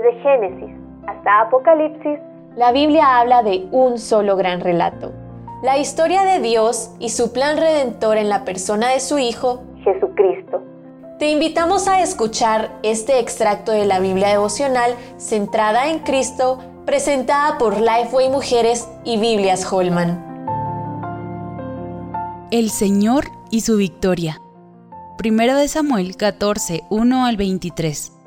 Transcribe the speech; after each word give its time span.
Desde 0.00 0.18
Génesis 0.22 0.74
hasta 1.06 1.42
Apocalipsis, 1.42 2.18
la 2.56 2.72
Biblia 2.72 3.18
habla 3.18 3.42
de 3.42 3.68
un 3.70 3.98
solo 3.98 4.34
gran 4.36 4.60
relato. 4.60 5.12
La 5.62 5.76
historia 5.76 6.22
de 6.22 6.40
Dios 6.40 6.94
y 6.98 7.10
su 7.10 7.34
plan 7.34 7.58
redentor 7.58 8.16
en 8.16 8.30
la 8.30 8.44
persona 8.44 8.88
de 8.88 9.00
su 9.00 9.18
Hijo, 9.18 9.62
Jesucristo. 9.84 10.62
Te 11.18 11.30
invitamos 11.30 11.86
a 11.86 12.00
escuchar 12.00 12.70
este 12.82 13.18
extracto 13.18 13.72
de 13.72 13.84
la 13.84 14.00
Biblia 14.00 14.28
devocional 14.28 14.94
centrada 15.18 15.90
en 15.90 15.98
Cristo, 15.98 16.58
presentada 16.86 17.58
por 17.58 17.78
Lifeway 17.78 18.30
Mujeres 18.30 18.88
y 19.04 19.18
Biblias 19.18 19.70
Holman. 19.70 20.24
El 22.50 22.70
Señor 22.70 23.24
y 23.50 23.60
su 23.60 23.76
victoria. 23.76 24.40
Primero 25.18 25.56
de 25.56 25.68
Samuel 25.68 26.16
14, 26.16 26.84
1 26.88 27.26
al 27.26 27.36
23. 27.36 28.19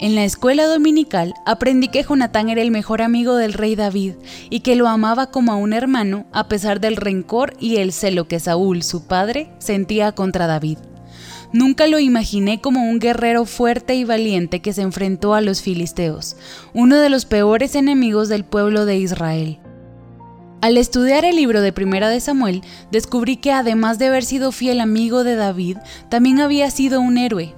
En 0.00 0.14
la 0.14 0.24
escuela 0.24 0.66
dominical 0.66 1.34
aprendí 1.44 1.88
que 1.88 2.04
Jonatán 2.04 2.48
era 2.50 2.62
el 2.62 2.70
mejor 2.70 3.02
amigo 3.02 3.34
del 3.34 3.52
rey 3.52 3.74
David 3.74 4.14
y 4.48 4.60
que 4.60 4.76
lo 4.76 4.86
amaba 4.86 5.32
como 5.32 5.50
a 5.50 5.56
un 5.56 5.72
hermano 5.72 6.26
a 6.32 6.46
pesar 6.46 6.80
del 6.80 6.94
rencor 6.94 7.54
y 7.58 7.76
el 7.76 7.92
celo 7.92 8.28
que 8.28 8.38
Saúl, 8.38 8.84
su 8.84 9.08
padre, 9.08 9.50
sentía 9.58 10.12
contra 10.12 10.46
David. 10.46 10.78
Nunca 11.52 11.88
lo 11.88 11.98
imaginé 11.98 12.60
como 12.60 12.88
un 12.88 13.00
guerrero 13.00 13.44
fuerte 13.44 13.96
y 13.96 14.04
valiente 14.04 14.60
que 14.60 14.72
se 14.72 14.82
enfrentó 14.82 15.34
a 15.34 15.40
los 15.40 15.62
filisteos, 15.62 16.36
uno 16.74 16.98
de 16.98 17.08
los 17.08 17.24
peores 17.24 17.74
enemigos 17.74 18.28
del 18.28 18.44
pueblo 18.44 18.84
de 18.84 18.98
Israel. 18.98 19.58
Al 20.60 20.76
estudiar 20.76 21.24
el 21.24 21.36
libro 21.36 21.60
de 21.60 21.72
Primera 21.72 22.08
de 22.08 22.20
Samuel, 22.20 22.62
descubrí 22.92 23.36
que 23.36 23.50
además 23.50 23.98
de 23.98 24.06
haber 24.06 24.24
sido 24.24 24.52
fiel 24.52 24.80
amigo 24.80 25.24
de 25.24 25.34
David, 25.34 25.78
también 26.08 26.40
había 26.40 26.70
sido 26.70 27.00
un 27.00 27.16
héroe, 27.16 27.54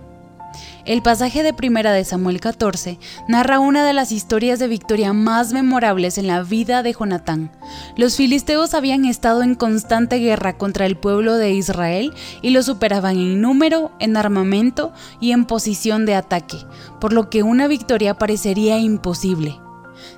el 0.86 1.02
pasaje 1.02 1.42
de 1.42 1.52
Primera 1.52 1.92
de 1.92 2.04
Samuel 2.04 2.40
14 2.40 2.98
narra 3.28 3.58
una 3.58 3.84
de 3.84 3.92
las 3.92 4.12
historias 4.12 4.58
de 4.58 4.68
victoria 4.68 5.12
más 5.12 5.52
memorables 5.52 6.18
en 6.18 6.26
la 6.26 6.42
vida 6.42 6.82
de 6.82 6.92
Jonatán. 6.92 7.52
Los 7.96 8.16
filisteos 8.16 8.74
habían 8.74 9.04
estado 9.04 9.42
en 9.42 9.54
constante 9.54 10.16
guerra 10.16 10.56
contra 10.56 10.86
el 10.86 10.96
pueblo 10.96 11.36
de 11.36 11.52
Israel 11.52 12.12
y 12.42 12.50
lo 12.50 12.62
superaban 12.62 13.16
en 13.16 13.40
número, 13.40 13.92
en 13.98 14.16
armamento 14.16 14.92
y 15.20 15.32
en 15.32 15.44
posición 15.44 16.06
de 16.06 16.14
ataque, 16.14 16.58
por 17.00 17.12
lo 17.12 17.30
que 17.30 17.42
una 17.42 17.66
victoria 17.66 18.14
parecería 18.14 18.78
imposible. 18.78 19.60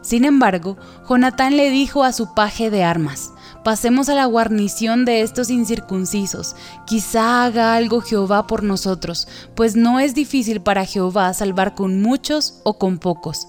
Sin 0.00 0.24
embargo, 0.24 0.76
Jonatán 1.08 1.56
le 1.56 1.70
dijo 1.70 2.04
a 2.04 2.12
su 2.12 2.34
paje 2.34 2.70
de 2.70 2.84
armas, 2.84 3.32
Pasemos 3.64 4.08
a 4.08 4.14
la 4.14 4.24
guarnición 4.24 5.04
de 5.04 5.20
estos 5.20 5.48
incircuncisos. 5.48 6.56
Quizá 6.84 7.44
haga 7.44 7.74
algo 7.74 8.00
Jehová 8.00 8.48
por 8.48 8.64
nosotros, 8.64 9.28
pues 9.54 9.76
no 9.76 10.00
es 10.00 10.14
difícil 10.14 10.60
para 10.60 10.84
Jehová 10.84 11.32
salvar 11.32 11.74
con 11.74 12.02
muchos 12.02 12.60
o 12.64 12.78
con 12.78 12.98
pocos. 12.98 13.46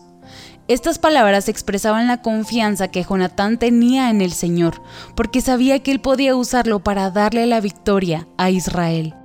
Estas 0.67 0.99
palabras 0.99 1.49
expresaban 1.49 2.07
la 2.07 2.21
confianza 2.21 2.89
que 2.89 3.03
Jonatán 3.03 3.57
tenía 3.57 4.11
en 4.11 4.21
el 4.21 4.31
Señor, 4.31 4.81
porque 5.15 5.41
sabía 5.41 5.79
que 5.79 5.91
él 5.91 5.99
podía 5.99 6.35
usarlo 6.35 6.79
para 6.83 7.09
darle 7.09 7.47
la 7.47 7.59
victoria 7.59 8.27
a 8.37 8.51
Israel. 8.51 9.15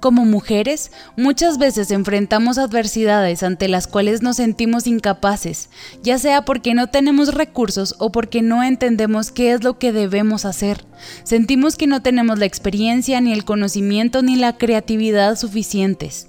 Como 0.00 0.24
mujeres, 0.24 0.92
muchas 1.16 1.58
veces 1.58 1.90
enfrentamos 1.90 2.56
adversidades 2.56 3.42
ante 3.42 3.66
las 3.66 3.88
cuales 3.88 4.22
nos 4.22 4.36
sentimos 4.36 4.86
incapaces, 4.86 5.70
ya 6.04 6.18
sea 6.18 6.44
porque 6.44 6.72
no 6.72 6.86
tenemos 6.86 7.34
recursos 7.34 7.96
o 7.98 8.12
porque 8.12 8.40
no 8.40 8.62
entendemos 8.62 9.32
qué 9.32 9.50
es 9.50 9.64
lo 9.64 9.80
que 9.80 9.90
debemos 9.90 10.44
hacer. 10.44 10.84
Sentimos 11.24 11.74
que 11.74 11.88
no 11.88 12.00
tenemos 12.00 12.38
la 12.38 12.46
experiencia, 12.46 13.20
ni 13.20 13.32
el 13.32 13.44
conocimiento, 13.44 14.22
ni 14.22 14.36
la 14.36 14.56
creatividad 14.56 15.36
suficientes. 15.36 16.28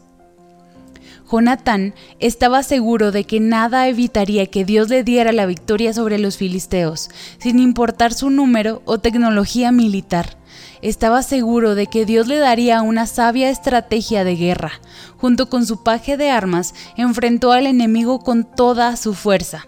Jonatán 1.32 1.94
estaba 2.18 2.64
seguro 2.64 3.12
de 3.12 3.24
que 3.24 3.40
nada 3.40 3.88
evitaría 3.88 4.48
que 4.48 4.66
Dios 4.66 4.90
le 4.90 5.04
diera 5.04 5.32
la 5.32 5.46
victoria 5.46 5.94
sobre 5.94 6.18
los 6.18 6.38
filisteos, 6.38 7.12
sin 7.38 7.60
importar 7.60 8.16
su 8.16 8.32
número 8.32 8.82
o 8.86 8.98
tecnología 8.98 9.72
militar 9.72 10.39
estaba 10.82 11.24
seguro 11.24 11.76
de 11.76 11.88
que 11.88 12.06
Dios 12.06 12.28
le 12.28 12.38
daría 12.38 12.82
una 12.82 13.06
sabia 13.08 13.50
estrategia 13.50 14.24
de 14.24 14.36
guerra. 14.36 14.72
Junto 15.18 15.50
con 15.50 15.66
su 15.66 15.84
paje 15.84 16.18
de 16.18 16.30
armas, 16.30 16.74
enfrentó 16.96 17.52
al 17.52 17.68
enemigo 17.68 18.20
con 18.20 18.44
toda 18.44 18.96
su 18.96 19.14
fuerza. 19.14 19.68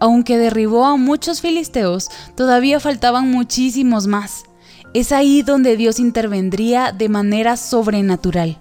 Aunque 0.00 0.38
derribó 0.38 0.84
a 0.84 0.96
muchos 0.96 1.40
filisteos, 1.40 2.10
todavía 2.36 2.80
faltaban 2.80 3.30
muchísimos 3.30 4.06
más. 4.06 4.44
Es 4.92 5.12
ahí 5.12 5.42
donde 5.42 5.76
Dios 5.76 5.98
intervendría 5.98 6.92
de 6.92 7.08
manera 7.08 7.56
sobrenatural. 7.56 8.58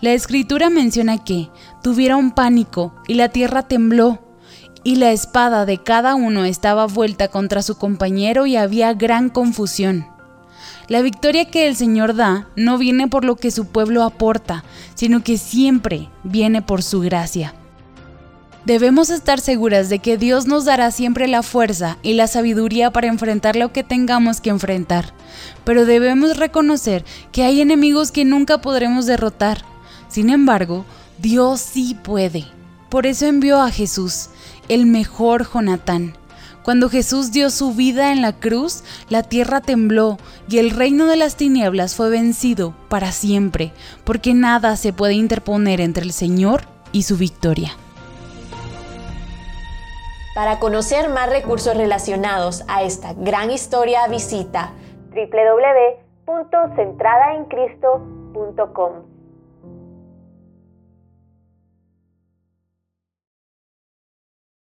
La 0.00 0.12
escritura 0.12 0.70
menciona 0.70 1.24
que 1.24 1.50
tuvieron 1.82 2.30
pánico 2.30 2.94
y 3.08 3.14
la 3.14 3.28
tierra 3.28 3.62
tembló, 3.62 4.20
y 4.84 4.96
la 4.96 5.12
espada 5.12 5.64
de 5.64 5.82
cada 5.82 6.14
uno 6.14 6.44
estaba 6.44 6.86
vuelta 6.86 7.28
contra 7.28 7.62
su 7.62 7.76
compañero 7.76 8.46
y 8.46 8.56
había 8.56 8.92
gran 8.92 9.30
confusión. 9.30 10.13
La 10.86 11.00
victoria 11.00 11.46
que 11.46 11.66
el 11.66 11.76
Señor 11.76 12.14
da 12.14 12.46
no 12.56 12.76
viene 12.76 13.08
por 13.08 13.24
lo 13.24 13.36
que 13.36 13.50
su 13.50 13.66
pueblo 13.66 14.02
aporta, 14.02 14.64
sino 14.94 15.24
que 15.24 15.38
siempre 15.38 16.10
viene 16.24 16.60
por 16.60 16.82
su 16.82 17.00
gracia. 17.00 17.54
Debemos 18.66 19.08
estar 19.08 19.40
seguras 19.40 19.88
de 19.88 19.98
que 19.98 20.18
Dios 20.18 20.46
nos 20.46 20.66
dará 20.66 20.90
siempre 20.90 21.26
la 21.26 21.42
fuerza 21.42 21.98
y 22.02 22.14
la 22.14 22.26
sabiduría 22.26 22.90
para 22.90 23.08
enfrentar 23.08 23.56
lo 23.56 23.72
que 23.72 23.82
tengamos 23.82 24.40
que 24.40 24.50
enfrentar, 24.50 25.12
pero 25.64 25.86
debemos 25.86 26.36
reconocer 26.36 27.04
que 27.32 27.44
hay 27.44 27.60
enemigos 27.60 28.10
que 28.10 28.24
nunca 28.24 28.58
podremos 28.58 29.06
derrotar. 29.06 29.62
Sin 30.08 30.30
embargo, 30.30 30.84
Dios 31.18 31.60
sí 31.60 31.94
puede. 32.02 32.46
Por 32.90 33.06
eso 33.06 33.26
envió 33.26 33.60
a 33.60 33.70
Jesús, 33.70 34.28
el 34.68 34.86
mejor 34.86 35.46
Jonatán 35.50 36.14
cuando 36.64 36.88
Jesús 36.88 37.30
dio 37.30 37.50
su 37.50 37.74
vida 37.74 38.10
en 38.10 38.22
la 38.22 38.32
cruz, 38.32 38.82
la 39.10 39.22
tierra 39.22 39.60
tembló 39.60 40.16
y 40.48 40.58
el 40.58 40.70
reino 40.70 41.06
de 41.06 41.16
las 41.16 41.36
tinieblas 41.36 41.94
fue 41.94 42.08
vencido 42.08 42.74
para 42.88 43.12
siempre, 43.12 43.72
porque 44.04 44.32
nada 44.32 44.76
se 44.76 44.94
puede 44.94 45.12
interponer 45.12 45.82
entre 45.82 46.04
el 46.04 46.12
Señor 46.12 46.62
y 46.90 47.02
su 47.02 47.18
victoria. 47.18 47.72
Para 50.34 50.58
conocer 50.58 51.10
más 51.10 51.28
recursos 51.28 51.76
relacionados 51.76 52.64
a 52.66 52.82
esta 52.82 53.12
gran 53.12 53.50
historia, 53.50 54.08
visita 54.08 54.72
www.centradaencristo.com. 56.26 59.23